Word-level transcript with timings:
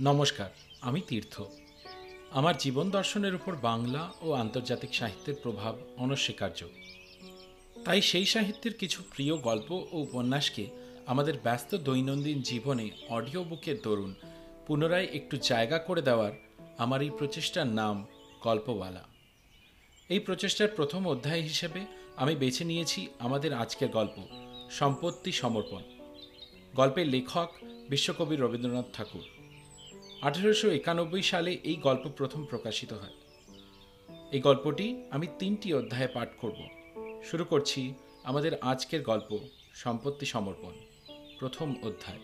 নমস্কার, 0.00 0.50
আমি 0.80 1.00
তীর্থ। 1.08 1.42
আমার 2.30 2.56
জীবন 2.56 2.90
দর্শনের 2.90 3.34
উপর 3.34 3.56
বাংলা 3.56 4.12
ও 4.22 4.32
আন্তর্জাতিক 4.32 4.94
সাহিত্যের 4.94 5.34
প্রভাব 5.42 5.76
অনস্বীকার্য। 5.96 6.64
তাই 7.84 8.02
সেই 8.02 8.26
সাহিত্যের 8.26 8.74
কিছু 8.74 9.02
প্রিয় 9.10 9.36
গল্প 9.36 9.70
ও 9.70 9.86
উপন্যাসকে 9.92 10.66
আমাদের 11.06 11.34
ব্যস্ত 11.42 11.74
দৈনন্দিন 11.74 12.42
জীবনে 12.42 12.90
অডিও 13.08 13.44
বুকের 13.44 13.76
দরুন 13.82 14.14
পুনরায় 14.66 15.04
একটু 15.04 15.36
জায়গা 15.36 15.78
করে 15.78 16.02
দেওয়ার 16.02 16.32
আমার 16.78 17.02
এই 17.02 17.10
প্রচেষ্টার 17.10 17.66
নাম 17.66 18.06
গল্পওয়ালা। 18.42 19.04
এই 20.08 20.18
প্রচেষ্টার 20.18 20.68
প্রথম 20.68 21.08
অধ্যায় 21.08 21.40
হিসেবে 21.40 21.86
আমি 22.16 22.34
বেছে 22.36 22.64
নিয়েছি 22.64 23.08
আমাদের 23.18 23.52
আজকের 23.54 23.88
গল্প, 23.88 24.26
সম্পত্তি 24.70 25.32
সমর্পণ। 25.32 25.82
গল্পের 26.74 27.06
লেখক 27.06 27.48
বিশ্বকবি 27.90 28.36
রবীন্দ্রনাথ 28.36 28.84
ঠাকুর। 28.92 29.43
আঠেরোশো 30.26 30.68
একানব্বই 30.70 31.22
সালে 31.22 31.52
এই 31.70 31.76
গল্প 31.76 32.04
প্রথম 32.16 32.44
প্রকাশিত 32.44 32.92
হয়। 32.92 33.16
এই 34.32 34.40
গল্পটি 34.40 34.86
আমি 35.10 35.26
তিনটি 35.38 35.68
অধ্যায়ে 35.74 36.10
পাঠ 36.14 36.28
করব। 36.40 36.58
শুরু 37.24 37.44
করছি 37.44 37.80
আমাদের 38.24 38.52
আজকের 38.60 39.02
গল্প, 39.02 39.30
সম্পত্তি 39.74 40.26
সমর্পণ, 40.26 40.74
প্রথম 41.40 41.68
অধ্যায়। 41.82 42.22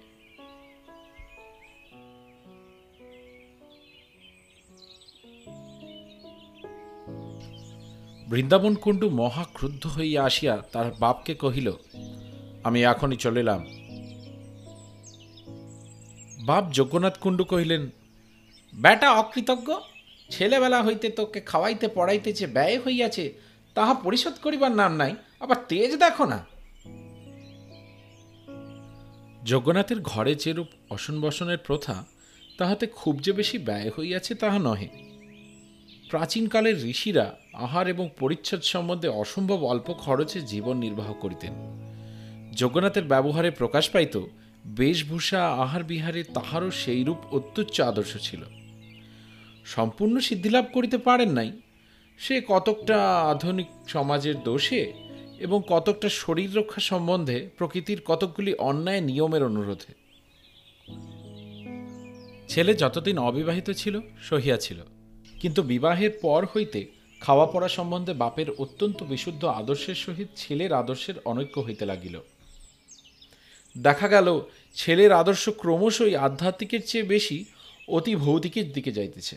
বৃন্দাবন 8.30 8.74
কুণ্ডু 8.74 9.06
মহা 9.10 9.44
ক্রুদ্ধ 9.54 9.82
হইয়া 9.86 10.20
আসিয়া 10.24 10.54
তার 10.72 10.88
বাপকে 11.00 11.34
কহিল, 11.34 11.68
আমি 12.64 12.80
এখনই 12.84 13.16
চলিলাম। 13.16 13.60
বাপ 16.50 16.64
যজ্ঞনাথ 16.72 17.16
কুণ্ডু 17.18 17.44
কহিলেন, 17.44 17.82
বেটা 18.74 19.08
অকৃতজ্ঞ, 19.12 19.68
ছেলেবেলা 20.30 20.82
হইতে 20.82 21.08
তোকে 21.08 21.40
খাওয়াইতে 21.40 21.88
পড়াইতে 21.88 22.32
যে 22.32 22.46
ব্যয় 22.46 22.80
হইয়াছে, 22.80 23.24
তাহা 23.74 23.94
পরিশোধ 23.94 24.34
করিবার 24.42 24.72
নাম 24.72 24.92
নাই, 24.96 25.12
আবার 25.40 25.56
তেজ 25.68 25.90
দেখো 25.96 26.24
না? 26.24 26.38
যজ্ঞনাথের 29.44 30.00
ঘরে 30.02 30.34
যেরূপ 30.34 30.66
অসন 30.90 31.20
বসনের 31.20 31.58
প্রথা, 31.58 32.04
তাহাতে 32.58 32.86
খুব 32.86 33.14
যে 33.18 33.32
বেশি 33.32 33.58
ব্যয় 33.58 33.90
হইয়াছে 33.98 34.34
তাহা 34.34 34.58
নহে। 34.58 34.88
প্রাচীনকালের 36.10 36.76
ঋষিরা 36.84 37.26
আহার 37.54 37.88
এবং 37.88 38.06
পরিচ্ছদ 38.20 38.62
সম্বন্ধে 38.62 39.08
অসম্ভব 39.08 39.60
অল্প 39.64 39.88
খরচে 39.92 40.38
জীবন 40.40 40.76
নির্বাহ 40.76 41.12
করিতেন। 41.12 41.52
যজ্ঞনাথের 42.52 43.04
ব্যবহারে 43.04 43.50
প্রকাশ 43.50 43.90
পাইত 43.90 44.14
বেশভূষা 44.66 45.48
আহার 45.48 45.84
বিহারে 45.84 46.22
তাহারও 46.22 46.70
সেইরূপ 46.70 47.34
অত্যুচ্চ 47.34 47.80
আদর্শ 47.80 48.16
ছিল। 48.16 48.44
সম্পূর্ণ 49.64 50.18
সিদ্ধিলাভ 50.18 50.64
করিতে 50.72 50.98
পারেন 50.98 51.30
নাই। 51.30 51.60
সে 52.18 52.42
কতকটা 52.48 53.20
আধুনিক 53.20 53.66
সমাজের 53.88 54.42
দোষে 54.42 54.92
এবং 55.38 55.62
কতকটা 55.68 56.08
শরীর 56.08 56.56
রক্ষা 56.56 56.80
সম্বন্ধে 56.80 57.50
প্রকৃতির 57.58 58.02
কতকগুলি 58.04 58.54
অন্যায় 58.54 59.00
নিয়মের 59.00 59.44
অনুরোধে। 59.44 59.94
ছেলে 62.48 62.74
যতদিন 62.74 63.18
অবিবাহিত 63.18 63.70
ছিল, 63.70 64.00
সহিয়া 64.22 64.56
ছিল। 64.56 64.82
কিন্তু 65.40 65.62
বিবাহের 65.62 66.10
পর 66.22 66.46
হইতে 66.56 66.86
খাওয়া 67.20 67.46
পড়া 67.46 67.68
সম্বন্ধে 67.68 68.12
বাপের 68.12 68.50
অত্যন্ত 68.50 69.02
বিশুদ্ধ 69.02 69.44
আদর্শের 69.44 69.94
সহিত 69.94 70.28
ছেলের 70.36 70.72
আদর্শের 70.72 71.14
অনৈক্য 71.24 71.60
হইতে 71.60 71.86
লাগিল। 71.86 72.20
দেখা 73.78 74.08
গেল, 74.08 74.40
ছেলের 74.74 75.12
আদর্শ 75.12 75.48
ক্রমশই 75.48 76.16
আধ্যাত্মিকের 76.16 76.80
চেয়ে 76.86 77.04
বেশি 77.04 77.44
অতি 77.88 78.16
ভৌতিকের 78.16 78.72
দিকে 78.72 78.92
যাইতেছে। 78.92 79.36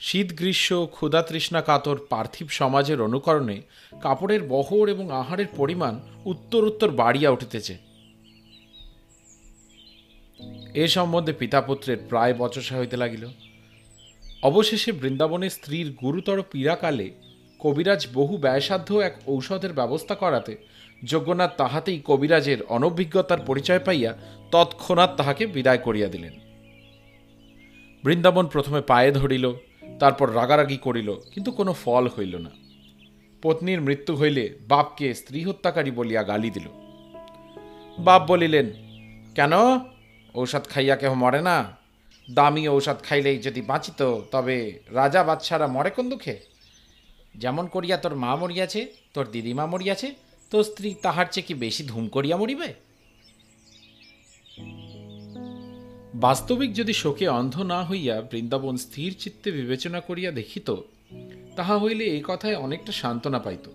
শীত, 0.00 0.32
গ্রীষ্ম, 0.32 0.86
ক্ষুধা, 0.86 1.22
তৃষ্ণা, 1.22 1.60
কাতর, 1.60 1.96
পার্থিব 2.10 2.48
সমাজের 2.48 3.02
অনুকরণে 3.02 3.62
কাপড়ের 4.00 4.42
বহর 4.42 4.88
এবং 4.88 5.12
আহারের 5.12 5.46
পরিমাণ 5.56 6.00
উত্তর 6.24 6.64
উত্তর 6.64 6.90
বাড়িয়া 6.90 7.30
উঠিতেছে। 7.30 7.78
এ 10.74 10.88
সম্বন্ধে 10.88 11.32
পিতাপুত্রের 11.32 11.96
প্রায় 12.08 12.34
বচসা 12.34 12.78
হইতে 12.78 12.96
লাগিল। 12.96 13.26
অবশেষে 14.42 14.92
বৃন্দাবনের 14.92 15.50
স্ত্রীর 15.50 15.92
গুরুতর 15.92 16.42
পীড়াকালে 16.52 17.10
কবিরাজ 17.58 18.06
বহু 18.14 18.36
ব্যয়সাধ্য 18.36 18.94
এক 18.94 19.14
ঔষধের 19.26 19.72
ব্যবস্থা 19.72 20.14
করাতে 20.14 20.56
যজ্ঞনাথ 21.04 21.56
তাহাতেই 21.56 22.02
কবিরাজের 22.04 22.62
অনভিজ্ঞতার 22.62 23.40
পরিচয় 23.40 23.78
পাইয়া 23.78 24.18
তৎক্ষণাৎ 24.52 25.16
তাহাকে 25.16 25.46
বিদায় 25.46 25.78
করিয়া 25.78 26.08
দিলেন। 26.08 26.32
বৃন্দাবন 28.04 28.46
প্রথমে 28.46 28.80
পায়ে 28.80 29.10
ধরিল, 29.10 29.52
তারপর 30.00 30.34
রাগারাগি 30.34 30.76
করিল, 30.76 31.14
কিন্তু 31.14 31.52
কোনো 31.52 31.72
ফল 31.72 32.08
হইল 32.08 32.36
না। 32.36 32.50
পত্নীর 33.42 33.80
মৃত্যু 33.80 34.16
হইলে 34.16 34.58
বাপকে 34.68 35.14
স্ত্রী 35.14 35.44
হত্যাকারী 35.44 35.90
বলিয়া 35.90 36.22
গালি 36.22 36.50
দিল। 36.50 36.68
বাপ 37.98 38.30
বলিলেন, 38.30 38.72
কেন? 39.34 39.52
ঔষধ 40.34 40.64
খাইয়া 40.68 40.96
কেহ 40.96 41.14
মরে 41.14 41.42
না? 41.42 41.76
দামি 42.34 42.68
ঔষধ 42.68 42.96
খাইলেই 43.02 43.38
যদি 43.38 43.60
বাঁচিত, 43.60 44.20
তবে 44.30 44.78
রাজা 44.90 45.22
বাচ্চারা 45.22 45.66
মরে 45.66 45.90
কোন 45.90 46.10
দুঃখে? 46.10 46.40
যেমন 47.36 47.66
করিয়া 47.66 47.96
তোর 47.96 48.14
মা 48.14 48.36
মরিয়াছে, 48.36 48.86
তোর 49.14 49.30
দিদিমা 49.30 49.66
মরিয়াছে 49.66 50.31
তোর 50.52 50.64
স্ত্রী 50.64 50.94
তাহার 51.02 51.26
চেয়ে 51.30 51.46
কি 51.46 51.54
বেশি 51.54 51.84
ধুম 51.84 52.08
করিয়া 52.08 52.36
মরিবে? 52.36 52.74
বাস্তবিক 56.14 56.74
যদি 56.74 56.92
শোকে 56.92 57.28
অন্ধ 57.28 57.60
না 57.60 57.84
হইয়া 57.84 58.22
বৃন্দাবন 58.22 58.76
স্থির 58.76 59.16
চিত্তে 59.18 59.50
বিবেচনা 59.50 60.00
করিয়া 60.00 60.30
দেখিত, 60.30 60.76
তাহা 61.56 61.78
হইলে 61.78 62.04
এই 62.04 62.22
কথায় 62.24 62.56
অনেকটা 62.56 62.92
সান্ত্বনা 62.92 63.38
পাইত। 63.38 63.68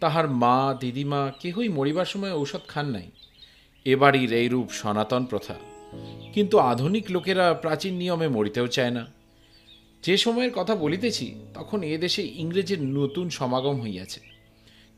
তাহার 0.00 0.30
মা, 0.30 0.76
দিদিমা 0.80 1.32
কেহই 1.40 1.68
মরিবার 1.68 2.06
সময় 2.06 2.34
ঔষধ 2.34 2.60
খান 2.68 2.86
নাই। 2.86 3.10
এবাড়ির 3.84 4.32
এইরূপ 4.32 4.70
সনাতন 4.70 5.24
প্রথা। 5.24 5.54
কিন্তু 6.32 6.58
আধুনিক 6.58 7.04
লোকেরা 7.10 7.54
প্রাচীন 7.54 7.94
নিয়মে 7.94 8.28
মরিতেও 8.28 8.66
চায় 8.66 8.90
না। 8.90 9.06
যে 10.02 10.16
সময়ের 10.16 10.50
কথা 10.52 10.74
বলিতেছি, 10.74 11.34
তখন 11.54 11.82
এ 11.82 11.98
দেশে 11.98 12.22
ইংরেজের 12.22 12.82
নতুন 12.82 13.28
সমাগম 13.28 13.80
হইয়াছে। 13.80 14.37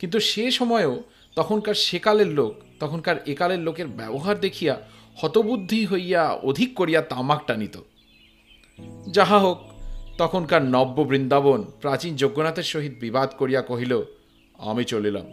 কিন্তু 0.00 0.20
সে 0.20 0.50
সময়েও 0.50 1.02
তখনকার 1.36 1.74
সেকালের 1.74 2.26
লোক, 2.26 2.54
তখনকার 2.80 3.16
একালের 3.26 3.58
লোকের 3.58 3.86
ব্যবহার 3.86 4.40
দেখিয়া 4.40 4.86
হতবুদ্ধি 5.16 5.86
হইয়া 5.86 6.32
অধিক 6.32 6.74
করিয়া 6.74 7.02
তামাক 7.02 7.46
টানিত। 7.46 7.76
যাহা 9.08 9.38
হোক, 9.38 9.58
তখনকার 10.18 10.62
নব্য 10.62 11.02
বৃন্দাবন 11.02 11.64
প্রাচীন 11.80 12.16
যজ্ঞনাথের 12.16 12.62
সহিত 12.62 12.92
বিবাদ 13.00 13.28
করিয়া 13.38 13.62
কহিল, 13.62 14.02
আমি 14.54 14.84
চলিলাম। 14.84 15.26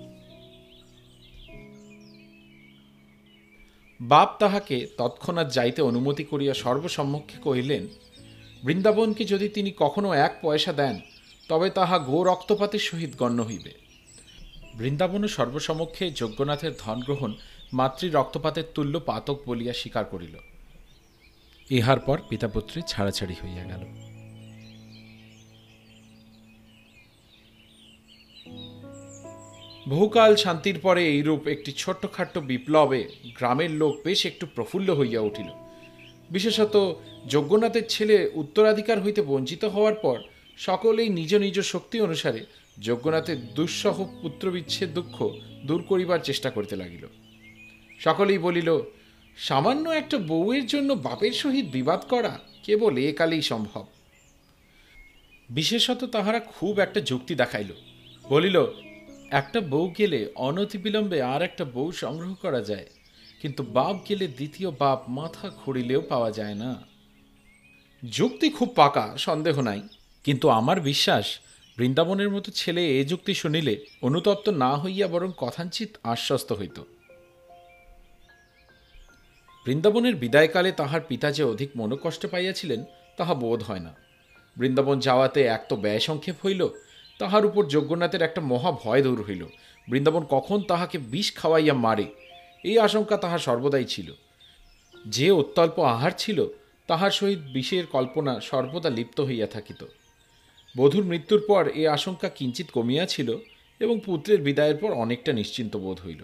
বাপ 4.01 4.35
তাহাকে 4.39 4.87
তৎক্ষণাৎ 4.97 5.53
যাইতে 5.53 5.81
অনুমতি 5.81 6.23
করিয়া 6.23 6.53
সর্বসম্মুখে 6.53 7.37
কহিলেন, 7.41 7.87
বৃন্দাবনকে 8.63 9.25
যদি 9.25 9.49
তিনি 9.49 9.73
কখনো 9.77 10.13
এক 10.13 10.39
পয়সা 10.41 10.73
দেন, 10.73 10.99
তবে 11.47 11.69
তাহা 11.69 11.99
গো 11.99 12.23
রক্তপাতের 12.23 12.79
সহিত 12.79 13.09
গণ্য 13.17 13.41
হইবে। 13.41 13.86
বৃন্দাবন 14.77 15.27
সর্বসমক্ষে 15.27 16.11
যজ্ঞনাথের 16.11 16.71
ধন 16.79 16.99
গ্রহণ 16.99 17.33
মাতৃ 17.73 18.09
রক্তপাতের 18.09 18.63
তুল্য 18.75 18.99
পাতক 18.99 19.39
বলিয়া 19.45 19.73
স্বীকার 19.73 20.05
করিল। 20.05 20.35
ইহার 21.69 21.99
পর 21.99 22.21
পিতাপুত্রী 22.29 22.81
ছাড়াছাড়ি 22.87 23.35
হইয়া 23.43 23.63
গেল। 23.63 23.83
বহুকাল 29.89 30.35
শান্তির 30.35 30.79
পরে 30.79 31.07
এইরূপ 31.07 31.47
একটি 31.47 31.71
ছোট্টখাট্ট 31.71 32.37
বিপ্লবে 32.37 33.09
গ্রামের 33.35 33.71
লোক 33.71 33.97
বেশ 34.03 34.25
একটু 34.25 34.47
প্রফুল্ল 34.55 34.95
হইয়া 34.95 35.21
উঠিল। 35.21 35.47
বিশেষত 36.31 36.95
যজ্ঞনাথের 37.27 37.83
ছেলে 37.87 38.31
উত্তরাধিকার 38.33 39.03
হইতে 39.03 39.21
বঞ্চিত 39.21 39.65
হওয়ার 39.65 39.95
পর 39.95 40.19
সকলেই 40.57 41.09
নিজ 41.09 41.35
নিজ 41.35 41.59
শক্তি 41.59 42.01
অনুসারে 42.01 42.45
যজ্ঞনাথের 42.77 43.39
দুঃসহ 43.57 43.97
পুত্রবিচ্ছেদ 44.21 44.89
দুঃখ 44.97 45.15
দূর 45.67 45.81
করিবার 45.89 46.19
চেষ্টা 46.19 46.49
করিতে 46.49 46.75
লাগিল। 46.75 47.03
সকলেই 47.99 48.39
বলিল, 48.47 48.69
সামান্য 49.37 49.85
একটা 50.01 50.17
বউয়ের 50.29 50.65
জন্য 50.65 50.89
বাপের 51.07 51.33
সহিত 51.41 51.65
বিবাদ 51.77 52.01
করা 52.09 52.33
কেবল 52.65 52.93
একালেই 53.09 53.43
সম্ভব। 53.51 53.85
বিশেষত 55.49 56.01
তাহারা 56.15 56.39
খুব 56.55 56.73
একটা 56.79 56.99
যুক্তি 57.01 57.33
দেখাইল। 57.35 57.71
বলিল, 58.25 58.57
একটা 59.31 59.59
বউ 59.71 59.85
গেলে 59.97 60.19
অনতিবিলম্বে 60.47 61.19
আর 61.33 61.41
একটা 61.41 61.63
বউ 61.75 61.89
সংগ্রহ 62.03 62.31
করা 62.43 62.61
যায়, 62.61 62.87
কিন্তু 63.41 63.61
বাপ 63.77 63.95
গেলে 64.07 64.25
দ্বিতীয় 64.37 64.69
বাপ 64.83 64.99
মাথা 65.09 65.47
খুঁড়িলেও 65.49 66.01
পাওয়া 66.01 66.29
যায় 66.31 66.57
না। 66.63 66.71
যুক্তি 68.03 68.47
খুব 68.49 68.69
পাকা, 68.75 69.05
সন্দেহ 69.17 69.55
নাই, 69.61 69.81
কিন্তু 70.25 70.45
আমার 70.49 70.77
বিশ্বাস 70.91 71.27
বৃন্দাবনের 71.77 72.29
মতো 72.29 72.51
ছেলে 72.51 72.99
এ 72.99 73.05
যুক্তি 73.05 73.33
শুনিলে 73.33 73.85
অনুতপ্ত 74.01 74.49
না 74.49 74.77
হইয়া 74.77 75.07
বরং 75.07 75.31
কথাঞ্চিত 75.37 75.89
আশ্বস্ত 76.03 76.53
হইত। 76.53 76.83
বৃন্দাবনের 79.65 80.15
বিদায়কালে 80.15 80.71
তাহার 80.71 81.01
পিতা 81.07 81.31
যে 81.31 81.43
অধিক 81.43 81.69
মনোকষ্ট 81.75 82.25
পাইয়াছিলেন, 82.25 82.83
তাহা 83.17 83.33
বোধ 83.33 83.63
হয় 83.63 83.79
না। 83.79 83.95
বৃন্দাবন 84.57 84.99
যাওয়াতে 84.99 85.43
এক 85.43 85.65
তো 85.69 85.75
ব্যয় 85.75 85.99
সংক্ষেপ 85.99 86.35
হইল, 86.45 86.67
তাহার 87.19 87.45
উপর 87.45 87.65
যজ্ঞনাথের 87.65 88.21
একটা 88.21 88.41
মহা 88.41 88.71
ভয় 88.71 89.03
দূর 89.03 89.23
হইল। 89.27 89.45
বৃন্দাবন 89.89 90.25
কখন 90.29 90.61
তাহাকে 90.61 90.97
বিষ 90.97 91.35
খাওয়াইয়া 91.35 91.73
মারে, 91.73 92.05
এই 92.63 92.79
আশঙ্কা 92.79 93.17
তাহার 93.17 93.39
সর্বদাই 93.39 93.85
ছিল। 93.85 94.13
যে 95.05 95.31
অত্যল্প 95.31 95.79
আহার 95.79 96.11
ছিল, 96.17 96.47
তাহার 96.87 97.11
সহিত 97.11 97.39
বিষের 97.39 97.85
কল্পনা 97.85 98.39
সর্বদা 98.39 98.89
লিপ্ত 98.89 99.21
হইয়া 99.21 99.47
থাকিত। 99.47 99.85
বধূর 100.77 101.03
মৃত্যুর 101.03 101.41
পর 101.47 101.67
এ 101.67 101.87
আশঙ্কা 101.87 102.29
কিঞ্চিত 102.29 102.69
কমিয়াছিল 102.71 103.37
এবং 103.79 103.99
পুত্রের 104.05 104.41
বিদায়ের 104.41 104.77
পর 104.77 104.91
অনেকটা 104.91 105.33
নিশ্চিন্ত 105.33 105.77
বোধ 105.77 106.01
হইল। 106.05 106.23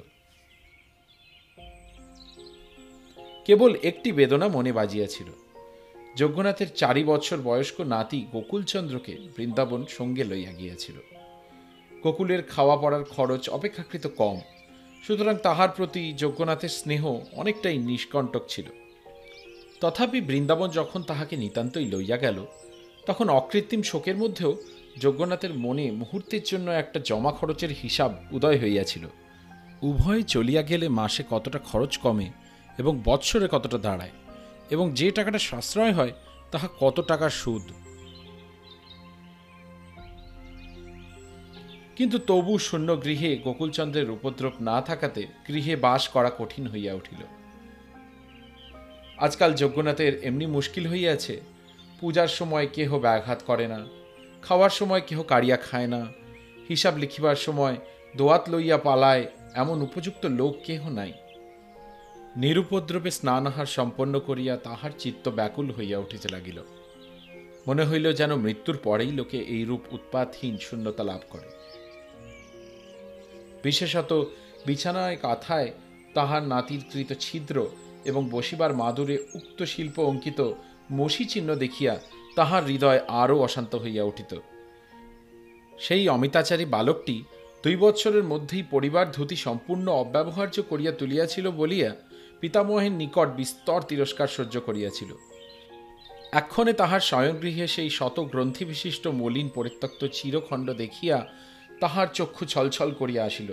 কেবল 3.46 3.78
একটি 3.84 4.12
বেদনা 4.12 4.48
মনে 4.48 4.72
বাজিয়াছিল। 4.72 5.28
যজ্ঞনাথের 6.16 6.74
চারি 6.74 7.04
বৎসর 7.04 7.38
বয়স্ক 7.38 7.82
নাতি 7.82 8.26
গোকুলচন্দ্রকে 8.32 9.18
বৃন্দাবন 9.38 9.86
সঙ্গে 9.90 10.24
লইয়া 10.24 10.52
গিয়াছিল। 10.52 10.96
গোকুলের 12.04 12.44
খাওয়া 12.44 12.78
পড়ার 12.78 13.04
খরচ 13.04 13.50
অপেক্ষাকৃত 13.50 14.08
কম, 14.08 14.42
সুতরাং 15.04 15.36
তাহার 15.36 15.70
প্রতি 15.70 16.14
যজ্ঞনাথের 16.14 16.70
স্নেহ 16.70 17.20
অনেকটাই 17.32 17.78
নিষ্কণ্টক 17.78 18.42
ছিল। 18.48 18.66
তথাপি 19.82 20.22
বৃন্দাবন 20.22 20.70
যখন 20.70 21.04
তাহাকে 21.04 21.36
নিতান্তই 21.36 21.86
লইয়া 21.86 22.18
গেল 22.18 22.46
তখন 23.06 23.30
অকৃত্রিম 23.30 23.82
শোকের 23.82 24.18
মধ্যেও 24.18 24.58
যজ্ঞনাথের 24.98 25.54
মনে 25.54 25.92
মুহূর্তের 25.92 26.42
জন্য 26.46 26.72
একটা 26.72 27.00
জমা 27.04 27.32
খরচের 27.32 27.70
হিসাব 27.84 28.12
উদয় 28.32 28.60
হইয়াছিল। 28.60 29.08
উভয় 29.82 30.22
চলিয়া 30.22 30.62
গেলে 30.62 30.90
মাসে 30.90 31.24
কতটা 31.30 31.60
খরচ 31.60 31.98
কমে 31.98 32.32
এবং 32.78 33.02
বৎসরে 33.06 33.48
কতটা 33.52 33.78
দাঁড়ায় 33.78 34.10
এবং 34.70 34.94
যে 34.94 35.12
টাকাটা 35.12 35.40
সাশ্রয় 35.40 35.92
হয়, 35.92 36.12
তাহা 36.52 36.68
কত 36.80 37.06
টাকার 37.08 37.30
সুদ। 37.30 37.62
কিন্তু 41.96 42.18
তবু 42.18 42.58
শূন্য 42.58 43.04
গৃহে 43.04 43.36
গোকুলচন্দ্রের 43.36 44.10
উপদ্রব 44.10 44.52
না 44.62 44.82
থাকাতে 44.82 45.28
গৃহে 45.48 45.76
বাস 45.76 46.08
করা 46.08 46.32
কঠিন 46.38 46.68
হইয়া 46.68 46.94
উঠিল। 46.94 47.20
আজকাল 49.18 49.54
যজ্ঞনাথের 49.54 50.24
এমনি 50.24 50.46
মুশকিল 50.46 50.88
হইয়াছে 50.88 51.42
পূজার 52.04 52.28
সময় 52.28 52.68
কেহ 52.74 52.90
ব্যাঘাত 53.00 53.40
করে 53.46 53.68
না, 53.68 53.80
খাওয়ার 54.42 54.70
সময় 54.70 55.02
কেহ 55.08 55.24
কাড়িয়া 55.24 55.58
খায় 55.58 55.88
না, 55.88 56.02
হিসাব 56.70 56.98
লিখিবার 56.98 57.36
সময় 57.36 57.76
দোয়াত 58.18 58.50
লইয়া 58.50 58.78
পালায় 58.78 59.28
এমন 59.54 59.82
উপযুক্ত 59.82 60.26
লোক 60.26 60.54
কেহ 60.66 60.90
নাই। 60.90 61.14
নিরুপদ্রবে 62.36 63.12
স্নানাহার 63.12 63.66
সম্পন্ন 63.66 64.20
করিয়া 64.20 64.58
তাহার 64.58 64.92
চিত্ত 65.00 65.30
ব্যাকুল 65.30 65.72
হইয়া 65.72 65.98
উঠিতে 65.98 66.30
লাগিল। 66.30 66.60
মনে 67.68 67.84
হইল 67.86 68.14
যেন 68.14 68.36
মৃত্যুর 68.36 68.78
পরেই 68.84 69.12
লোকে 69.12 69.40
এইরূপ 69.40 69.82
উৎপাতহীন 69.92 70.58
শূন্যতা 70.58 71.04
লাভ 71.04 71.22
করে। 71.30 71.50
বিশেষত 73.64 74.12
বিছানায়, 74.66 75.18
কাথায় 75.22 75.72
তাহার 76.14 76.44
নাতির 76.44 76.82
কৃত 76.92 77.14
ছিদ্র 77.20 77.68
এবং 78.06 78.30
বসিবার 78.30 78.74
মাদুরে 78.74 79.18
উক্ত 79.36 79.64
শিল্প 79.64 80.00
অঙ্কিত 80.00 80.54
মসি 80.94 81.24
চিহ্ন 81.26 81.50
দেখিয়া 81.56 81.94
তাহার 82.36 82.64
হৃদয় 82.66 83.02
আরও 83.08 83.36
অশান্ত 83.40 83.76
হইয়া 83.76 84.04
উঠিত। 84.04 84.32
সেই 85.80 86.04
অমিতাচারী 86.10 86.66
বালকটি 86.66 87.24
দুই 87.64 87.76
বৎসরের 87.76 88.24
মধ্যেই 88.24 88.64
পরিবার 88.72 89.06
ধুতি 89.12 89.36
সম্পূর্ণ 89.36 89.88
অব্যবহার্য 89.92 90.62
করিয়া 90.70 90.92
তুলিয়াছিল 90.92 91.52
বলিয়া 91.52 91.92
পিতামহের 92.42 92.92
নিকট 92.92 93.30
বিস্তর 93.36 93.82
তিরস্কার 93.82 94.28
সহ্য 94.28 94.56
করিয়াছিল। 94.60 95.12
এক্ষণে 96.34 96.74
তাহার 96.74 97.00
স্বয়ংগৃহে 97.00 97.66
সেই 97.68 97.90
শত 97.90 98.20
গ্রন্থি 98.20 98.64
বিশিষ্ট 98.66 99.08
মলিন 99.08 99.48
পরিত্যক্ত 99.50 100.02
চিরখণ্ড 100.14 100.68
দেখিয়া 100.74 101.18
তাহার 101.80 102.08
চক্ষু 102.14 102.44
ছলছল 102.46 102.90
করিয়া 102.92 103.26
আসিল। 103.26 103.52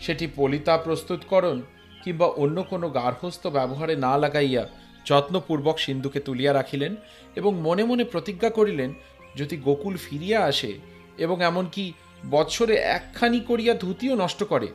সেটি 0.00 0.26
পলিতা 0.36 0.74
প্রস্তুতকরণ 0.78 1.58
কিংবা 2.04 2.26
অন্য 2.26 2.62
কোনো 2.62 2.86
গার্হস্থ 2.90 3.46
ব্যবহারে 3.46 3.94
না 3.96 4.12
লাগাইয়া 4.18 4.64
যত্নপূর্বক 5.06 5.78
সিন্ধুকে 5.78 6.20
তুলিয়া 6.20 6.54
রাখিলেন 6.54 6.96
এবং 7.36 7.60
মনে 7.60 7.84
মনে 7.84 8.04
প্রতিজ্ঞা 8.04 8.50
করিলেন, 8.50 8.94
যদি 9.36 9.56
গোকুল 9.56 9.96
ফিরিয়া 9.96 10.44
আসে 10.44 10.78
এবং 11.18 11.42
এমনকি 11.42 11.92
বৎসরে 12.30 12.74
একখানি 12.74 13.40
করিয়া 13.40 13.74
ধুতিও 13.74 14.14
নষ্ট 14.16 14.44
করে, 14.44 14.68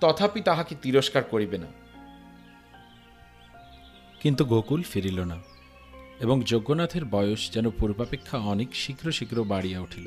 তথাপি 0.00 0.40
তাহাকে 0.40 0.74
তিরস্কার 0.82 1.24
করিবে 1.24 1.58
না। 1.58 1.66
কিন্তু 4.20 4.44
গোকুল 4.44 4.82
ফিরিল 4.82 5.20
না 5.24 5.38
এবং 6.20 6.42
যজ্ঞনাথের 6.46 7.04
বয়স 7.04 7.50
যেন 7.50 7.70
পূর্বাপেক্ষা 7.70 8.38
অনেক 8.38 8.74
শীঘ্র 8.74 9.12
শীঘ্র 9.12 9.44
বাড়িয়া 9.44 9.80
উঠিল 9.80 10.06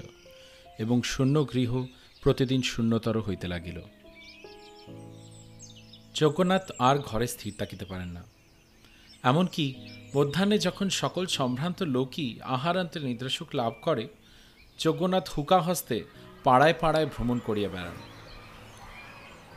এবং 0.80 1.02
শূন্য 1.02 1.46
গৃহ 1.54 1.86
প্রতিদিন 2.22 2.62
শূন্যতর 2.62 3.22
হইতে 3.22 3.48
লাগিল। 3.48 3.82
যজ্ঞনাথ 6.16 6.72
আর 6.80 6.98
ঘরে 6.98 7.28
স্থির 7.28 7.54
থাকিতে 7.60 7.86
পারেন 7.86 8.08
না। 8.08 8.35
এমনকি 9.30 9.66
মধ্যাহ্নে 10.16 10.58
যখন 10.58 10.90
সকল 11.02 11.26
সম্ভ্রান্ত 11.38 11.80
লোকই 11.96 12.30
আহারান্তে 12.56 13.00
নিদ্রাসুখ 13.00 13.48
লাভ 13.56 13.74
করে 13.82 14.08
যজ্ঞনাথ 14.80 15.26
হুকা 15.36 15.60
হস্তে 15.62 15.98
পাড়ায় 16.44 16.76
পাড়ায় 16.82 17.06
ভ্রমণ 17.06 17.38
করিয়া 17.40 17.70
বেড়ান। 17.70 17.98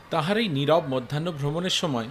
তাহার 0.09 0.37
এই 0.37 0.49
নীরব 0.49 0.83
মধ্যাহ্ন 0.87 1.27
ভ্রমণের 1.31 1.75
সময় 1.81 2.09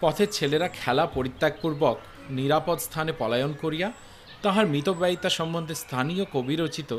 পথের 0.00 0.28
ছেলেরা 0.32 0.68
খেলা 0.68 1.04
পরিত্যাগপূর্বক 1.06 1.96
নিরাপদ 2.30 2.78
স্থানে 2.78 3.12
পলায়ন 3.18 3.52
করিয়া 3.52 3.92
তাহার 4.42 4.66
মিতব্যয়িতা 4.68 5.28
সম্বন্ধে 5.28 5.74
স্থানীয় 5.74 6.24
কবি 6.32 6.54
রচিত 6.56 6.90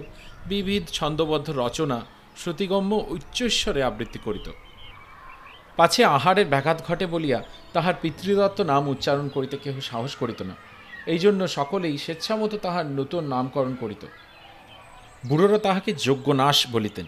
বিবিধ 0.47 0.83
ছন্দবদ্ধ 0.91 1.47
রচনা 1.63 1.99
শ্রুতিগম্য 2.37 2.91
উচ্চস্বরে 3.09 3.81
আবৃত্তি 3.83 4.19
করিত। 4.25 4.47
পাছে 5.79 6.05
আহারের 6.05 6.47
ব্যাঘাত 6.47 6.83
ঘটে 6.87 7.05
বলিয়া 7.05 7.43
তাহার 7.73 7.93
পিতৃদত্ত 8.01 8.61
নাম 8.61 8.87
উচ্চারণ 8.87 9.29
করিতে 9.29 9.57
কেহ 9.57 9.79
সাহস 9.79 10.15
করিত 10.15 10.41
না। 10.41 10.55
এই 11.05 11.19
জন্য 11.19 11.47
সকলেই 11.47 11.97
স্বেচ্ছামতো 11.97 12.57
তাহার 12.57 12.85
নূতন 12.85 13.23
নামকরণ 13.23 13.75
করিত। 13.75 14.05
বুড়োরা 15.25 15.57
তাহাকে 15.57 15.93
যোগ্যনাশ 15.93 16.67
বলিতেন। 16.71 17.05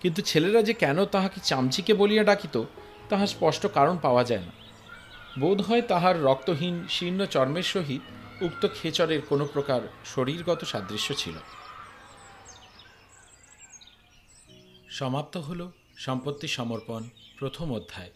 কিন্তু 0.00 0.22
ছেলেরা 0.22 0.62
যে 0.62 0.72
কেন 0.72 1.04
তাহাকে 1.04 1.40
চামচিকে 1.44 1.94
বলিয়া 1.94 2.24
ডাকিত 2.24 2.64
তাহার 3.08 3.26
স্পষ্ট 3.26 3.66
কারণ 3.74 3.98
পাওয়া 3.98 4.24
যায় 4.24 4.40
না। 4.40 4.52
বোধ 5.40 5.60
হয় 5.60 5.82
তাহার 5.82 6.22
রক্তহীন, 6.22 6.86
শীর্ণ 6.88 7.26
চর্মের 7.26 7.62
সহিত 7.62 8.00
উক্ত 8.42 8.66
খেচরের 8.82 9.20
কোনো 9.28 9.44
প্রকার 9.52 9.80
শরীরগত 10.04 10.64
সাদৃশ্য 10.64 11.14
ছিল। 11.14 11.34
সমাপ্ত 14.90 15.36
হল। 15.36 15.70
সম্পত্তি 15.96 16.48
সমর্পণ 16.48 17.02
প্রথম 17.38 17.72
অধ্যায়। 17.72 18.10